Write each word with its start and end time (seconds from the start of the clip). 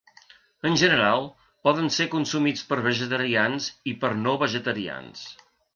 En 0.69 0.77
general, 0.83 1.27
poden 1.69 1.91
ser 1.97 2.09
consumits 2.15 2.65
per 2.71 2.81
vegetarians 2.91 3.71
i 3.95 3.99
per 4.05 4.15
no 4.25 4.39
vegetarians. 4.47 5.27